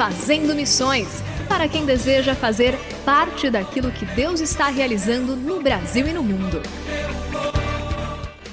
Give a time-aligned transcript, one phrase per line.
[0.00, 6.12] Fazendo Missões para quem deseja fazer parte daquilo que Deus está realizando no Brasil e
[6.14, 6.62] no mundo.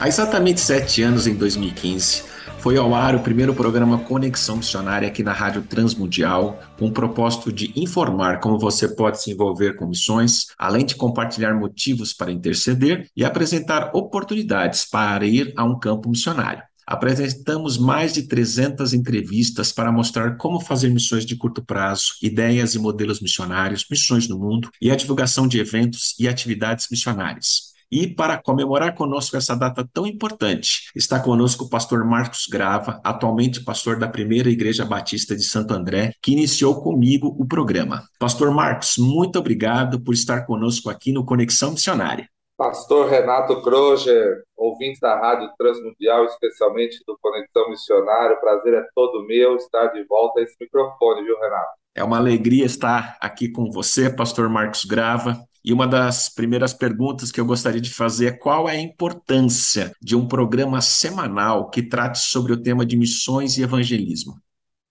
[0.00, 2.24] Há exatamente sete anos, em 2015,
[2.58, 7.52] foi ao ar o primeiro programa Conexão Missionária aqui na Rádio Transmundial, com o propósito
[7.52, 13.08] de informar como você pode se envolver com missões, além de compartilhar motivos para interceder
[13.16, 16.64] e apresentar oportunidades para ir a um campo missionário.
[16.86, 22.78] Apresentamos mais de 300 entrevistas para mostrar como fazer missões de curto prazo, ideias e
[22.78, 27.74] modelos missionários, missões no mundo e a divulgação de eventos e atividades missionárias.
[27.90, 33.62] E para comemorar conosco essa data tão importante, está conosco o pastor Marcos Grava, atualmente
[33.62, 38.08] pastor da Primeira Igreja Batista de Santo André, que iniciou comigo o programa.
[38.18, 42.28] Pastor Marcos, muito obrigado por estar conosco aqui no Conexão Missionária.
[42.56, 49.26] Pastor Renato Kroger, ouvinte da Rádio Transmundial, especialmente do Conexão Missionário, o prazer é todo
[49.26, 51.72] meu estar de volta a esse microfone, viu, Renato?
[51.94, 55.38] É uma alegria estar aqui com você, Pastor Marcos Grava.
[55.62, 59.92] E uma das primeiras perguntas que eu gostaria de fazer é qual é a importância
[60.00, 64.34] de um programa semanal que trate sobre o tema de missões e evangelismo?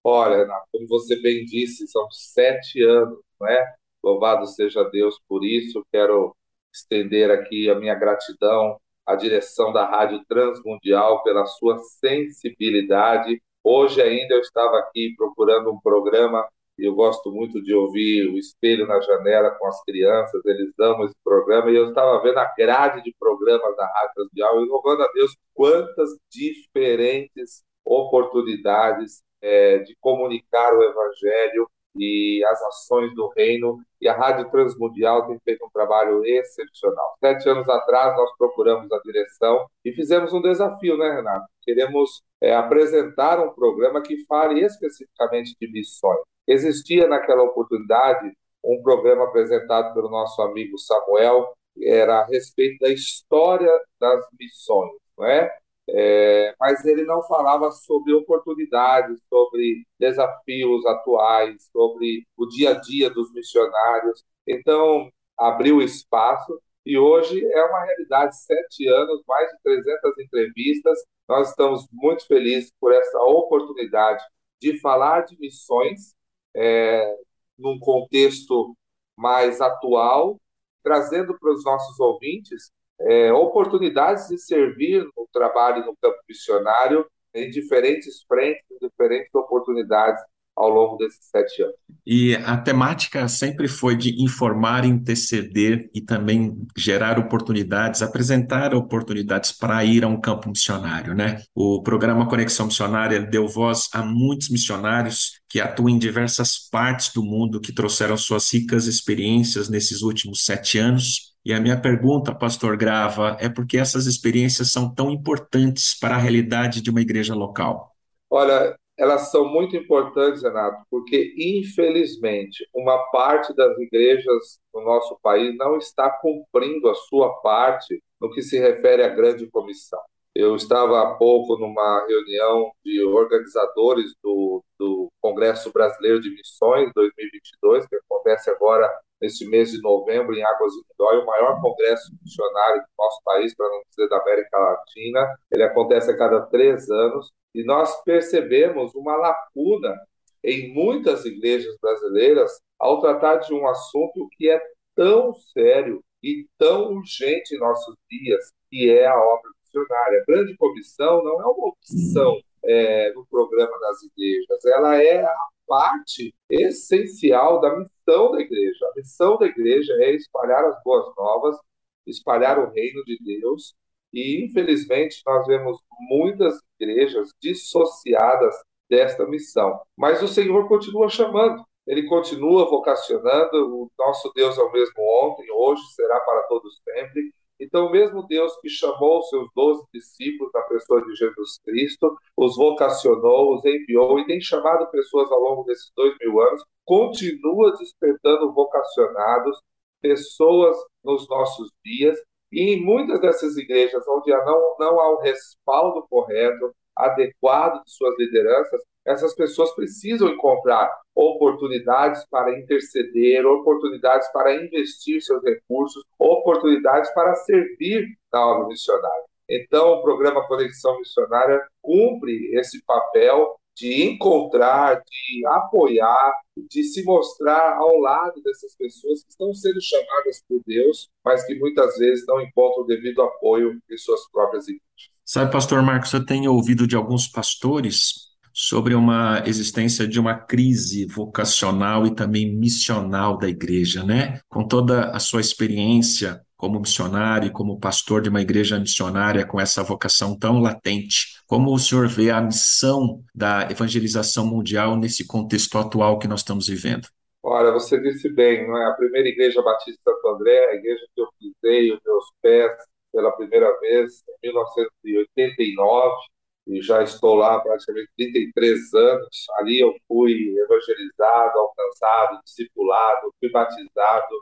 [0.04, 3.74] Olha, Renato, como você bem disse, são sete anos, não é?
[4.04, 5.84] Louvado seja Deus por isso.
[5.92, 6.36] Quero
[6.76, 13.42] estender aqui a minha gratidão à direção da Rádio Transmundial pela sua sensibilidade.
[13.64, 16.48] Hoje ainda eu estava aqui procurando um programa
[16.78, 21.06] e eu gosto muito de ouvir o Espelho na Janela com as crianças, eles dão
[21.06, 25.04] esse programa, e eu estava vendo a grade de programas da Rádio Transmundial e louvando
[25.04, 33.80] a Deus quantas diferentes oportunidades é, de comunicar o Evangelho e as ações do reino.
[34.02, 37.16] E a Rádio Transmundial tem feito um trabalho excepcional.
[37.20, 41.46] Sete anos atrás, nós procuramos a direção e fizemos um desafio, né, Renato?
[41.64, 46.20] Queremos é, apresentar um programa que fale especificamente de missões.
[46.48, 48.32] Existia naquela oportunidade
[48.64, 55.26] um programa apresentado pelo nosso amigo Samuel, era a respeito da história das missões, não
[55.26, 55.52] é?
[55.88, 63.10] É, mas ele não falava sobre oportunidades, sobre desafios atuais, sobre o dia a dia
[63.10, 64.24] dos missionários.
[64.48, 68.36] Então, abriu espaço e hoje é uma realidade.
[68.38, 71.00] Sete anos, mais de 300 entrevistas.
[71.28, 74.24] Nós estamos muito felizes por essa oportunidade
[74.62, 76.16] de falar de missões
[76.56, 77.16] é,
[77.58, 78.76] num contexto
[79.16, 80.40] mais atual,
[80.84, 87.50] trazendo para os nossos ouvintes é, oportunidades de servir no trabalho no campo missionário em
[87.50, 90.22] diferentes frentes, em diferentes oportunidades
[90.56, 91.76] ao longo desses sete anos.
[92.06, 99.84] E a temática sempre foi de informar, interceder e também gerar oportunidades, apresentar oportunidades para
[99.84, 101.42] ir a um campo missionário, né?
[101.54, 107.24] O programa Conexão Missionária deu voz a muitos missionários que atuam em diversas partes do
[107.24, 112.76] mundo, que trouxeram suas ricas experiências nesses últimos sete anos e a minha pergunta, pastor
[112.76, 117.92] Grava, é porque essas experiências são tão importantes para a realidade de uma igreja local?
[118.30, 125.56] Olha, elas são muito importantes, Renato, porque, infelizmente, uma parte das igrejas no nosso país
[125.56, 130.02] não está cumprindo a sua parte no que se refere à grande comissão.
[130.34, 137.86] Eu estava há pouco numa reunião de organizadores do, do Congresso Brasileiro de Missões 2022,
[137.88, 138.90] que acontece agora
[139.22, 143.56] neste mês de novembro em Águas de Lindóia, o maior congresso missionário do nosso país,
[143.56, 145.36] para não dizer da América Latina.
[145.52, 149.96] Ele acontece a cada três anos e nós percebemos uma lacuna
[150.44, 154.62] em muitas igrejas brasileiras ao tratar de um assunto que é
[154.96, 160.22] tão sério e tão urgente em nossos dias, que é a obra missionária.
[160.22, 165.36] A grande comissão não é uma opção é, no programa das igrejas, ela é a
[165.68, 168.86] parte essencial da missão da igreja.
[168.86, 171.58] A missão da igreja é espalhar as boas novas,
[172.06, 173.74] espalhar o reino de Deus,
[174.14, 175.80] e infelizmente nós vemos
[176.10, 178.56] muitas igrejas dissociadas
[178.90, 179.82] desta missão.
[179.98, 185.46] Mas o Senhor continua chamando, ele continua vocacionando, o nosso Deus é o mesmo ontem,
[185.52, 187.34] hoje, será para todos sempre.
[187.60, 192.58] Então, mesmo Deus que chamou os seus doze discípulos na pessoa de Jesus Cristo, os
[192.58, 198.54] vocacionou, os enviou e tem chamado pessoas ao longo desses dois mil anos, continua despertando
[198.54, 199.60] vocacionados,
[200.02, 202.18] pessoas nos nossos dias,
[202.52, 208.18] e em muitas dessas igrejas onde não, não há o respaldo correto, adequado de suas
[208.18, 217.36] lideranças, essas pessoas precisam encontrar oportunidades para interceder, oportunidades para investir seus recursos, oportunidades para
[217.36, 219.24] servir na obra missionária.
[219.48, 226.34] Então, o programa Conexão Missionária cumpre esse papel de encontrar, de apoiar,
[226.70, 231.56] de se mostrar ao lado dessas pessoas que estão sendo chamadas por Deus, mas que
[231.60, 234.82] muitas vezes não encontram o devido apoio em suas próprias igrejas.
[235.26, 241.06] Sabe, pastor Marcos, eu tenho ouvido de alguns pastores sobre uma existência de uma crise
[241.08, 244.40] vocacional e também missional da igreja, né?
[244.48, 249.60] Com toda a sua experiência como missionário e como pastor de uma igreja missionária com
[249.60, 255.78] essa vocação tão latente, como o senhor vê a missão da evangelização mundial nesse contexto
[255.78, 257.10] atual que nós estamos vivendo?
[257.44, 258.86] Olha, você disse bem, não é?
[258.86, 262.72] A primeira igreja batista de Santo André, a igreja que eu pisei os meus pés
[263.12, 266.35] pela primeira vez em 1989
[266.68, 269.46] e já estou lá praticamente 33 anos.
[269.60, 274.36] Ali eu fui evangelizado, alcançado, discipulado, fui batizado,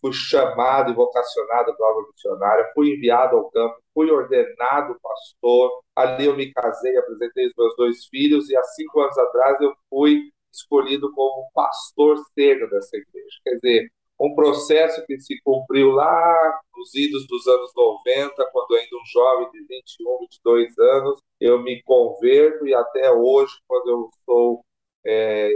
[0.00, 5.70] fui chamado e vocacionado para a obra missionária, fui enviado ao campo, fui ordenado pastor.
[5.96, 9.74] Ali eu me casei, apresentei os meus dois filhos e há cinco anos atrás eu
[9.88, 13.38] fui escolhido como pastor cego dessa igreja.
[13.44, 18.96] Quer dizer, um processo que se cumpriu lá nos idos dos anos 90, quando ainda
[18.96, 24.64] um jovem de 21, 22 anos, eu me converto e até hoje, quando eu sou
[25.06, 25.50] é,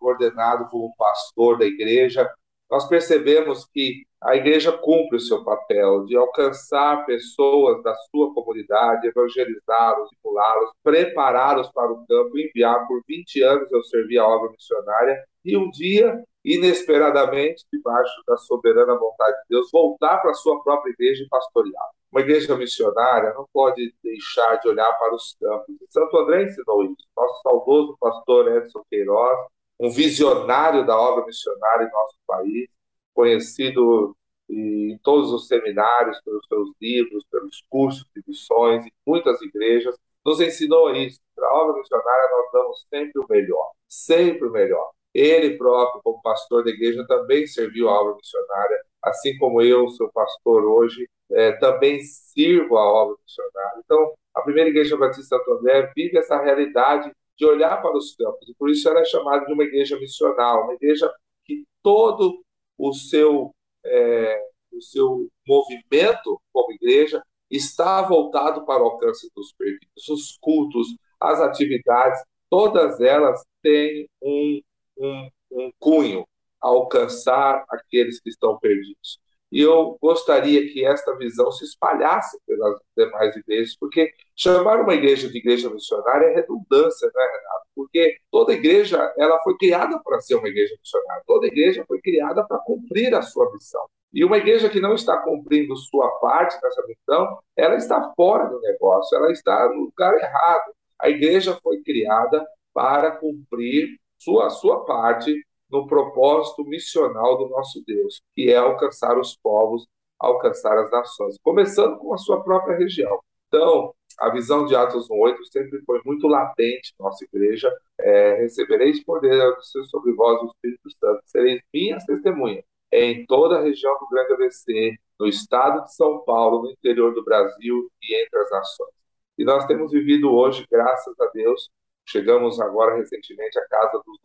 [0.00, 2.28] ordenado como pastor da igreja,
[2.74, 9.06] nós percebemos que a igreja cumpre o seu papel de alcançar pessoas da sua comunidade,
[9.06, 12.84] evangelizá-los, estimulá-los, prepará-los para o campo, enviar.
[12.88, 18.98] Por 20 anos eu servi a obra missionária e um dia inesperadamente, debaixo da soberana
[18.98, 21.90] vontade de Deus, voltar para a sua própria igreja e pastorear.
[22.10, 25.76] Uma igreja missionária não pode deixar de olhar para os campos.
[25.80, 27.06] E Santo André ensinou isso.
[27.16, 29.38] Nosso saudoso pastor Edson Queiroz,
[29.78, 32.68] um visionário da obra missionária em nosso país,
[33.12, 34.16] conhecido
[34.48, 40.40] em todos os seminários, pelos seus livros, pelos cursos de missões, em muitas igrejas, nos
[40.40, 41.20] ensinou isso.
[41.34, 44.90] Para a obra missionária, nós damos sempre o melhor, sempre o melhor.
[45.12, 50.10] Ele próprio, como pastor da igreja, também serviu a obra missionária, assim como eu, seu
[50.12, 53.80] pastor hoje, é, também sirvo a obra missionária.
[53.84, 55.62] Então, a primeira igreja batista Santo
[55.94, 59.52] vive essa realidade de olhar para os campos, e por isso ela é chamada de
[59.52, 61.12] uma igreja missional, uma igreja
[61.44, 62.42] que todo
[62.78, 64.40] o seu, é,
[64.72, 70.08] o seu movimento como igreja está voltado para o alcance dos perdidos.
[70.08, 70.88] Os cultos,
[71.20, 74.60] as atividades, todas elas têm um
[74.96, 76.26] um, um cunho
[76.62, 79.20] a alcançar aqueles que estão perdidos.
[79.54, 85.30] E eu gostaria que esta visão se espalhasse pelas demais igrejas, porque chamar uma igreja
[85.30, 87.66] de igreja missionária é redundância, né, Renato?
[87.72, 92.44] Porque toda igreja ela foi criada para ser uma igreja missionária, toda igreja foi criada
[92.44, 93.86] para cumprir a sua missão.
[94.12, 98.60] E uma igreja que não está cumprindo sua parte nessa missão, ela está fora do
[98.60, 100.72] negócio, ela está no lugar errado.
[101.00, 105.32] A igreja foi criada para cumprir sua, sua parte
[105.74, 109.86] no propósito missional do nosso Deus, que é alcançar os povos,
[110.18, 113.18] alcançar as nações, começando com a sua própria região.
[113.48, 117.72] Então, a visão de Atos 1.8 sempre foi muito latente na nossa igreja.
[117.98, 123.92] É, recebereis poder sobre vós o Espírito Santo, sereis minhas testemunhas em toda a região
[123.98, 128.50] do Grande ABC, no estado de São Paulo, no interior do Brasil e entre as
[128.52, 128.94] nações.
[129.36, 131.68] E nós temos vivido hoje, graças a Deus,
[132.06, 134.18] chegamos agora recentemente à casa dos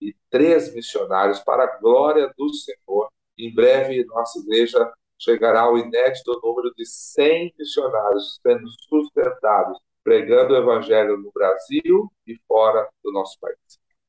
[0.00, 3.08] 93 missionários para a glória do Senhor.
[3.38, 10.56] Em breve, nossa igreja chegará ao inédito número de 100 missionários sendo sustentados, pregando o
[10.56, 13.56] evangelho no Brasil e fora do nosso país.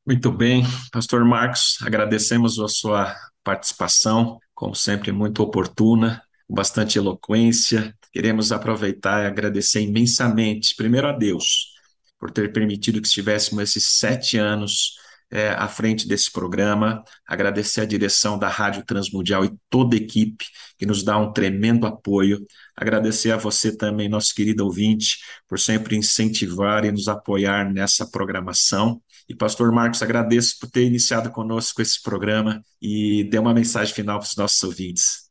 [0.06, 7.96] Muito bem, Pastor Marcos, agradecemos a sua participação, como sempre, muito oportuna, com bastante eloquência.
[8.12, 11.74] Queremos aproveitar e agradecer imensamente, primeiro a Deus,
[12.20, 14.99] por ter permitido que estivéssemos esses sete anos
[15.32, 20.46] é, à frente desse programa, agradecer a direção da Rádio Transmundial e toda a equipe
[20.78, 22.40] que nos dá um tremendo apoio,
[22.76, 25.18] agradecer a você também, nosso querido ouvinte,
[25.48, 29.02] por sempre incentivar e nos apoiar nessa programação.
[29.28, 34.20] E, Pastor Marcos, agradeço por ter iniciado conosco esse programa e dê uma mensagem final
[34.20, 35.30] para os nossos ouvintes.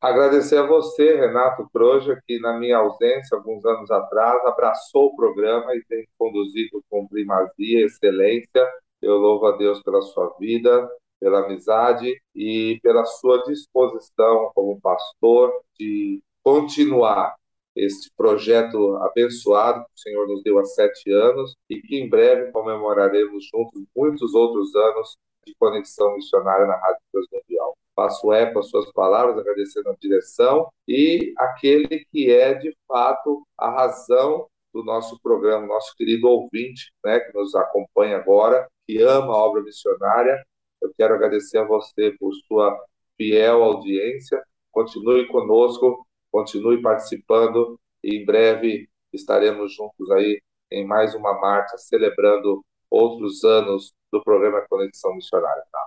[0.00, 5.74] Agradecer a você, Renato Proja, que na minha ausência, alguns anos atrás, abraçou o programa
[5.74, 8.66] e tem conduzido com primazia, excelência.
[9.02, 15.52] Eu louvo a Deus pela sua vida, pela amizade e pela sua disposição como pastor
[15.78, 17.34] de continuar
[17.76, 22.50] este projeto abençoado que o Senhor nos deu há sete anos e que em breve
[22.50, 25.16] comemoraremos juntos muitos outros anos
[25.46, 27.76] de conexão missionária na Rádio Transmundial.
[27.94, 33.70] Faço eco às suas palavras, agradecendo a direção e aquele que é, de fato, a
[33.70, 39.36] razão do nosso programa, nosso querido ouvinte, né, que nos acompanha agora, que ama a
[39.36, 40.44] obra missionária.
[40.82, 42.76] Eu quero agradecer a você por sua
[43.16, 44.42] fiel audiência.
[44.72, 52.64] Continue conosco, continue participando e em breve estaremos juntos aí em mais uma marcha celebrando
[52.90, 55.62] outros anos do programa Conexão Missionária.
[55.70, 55.86] Tá?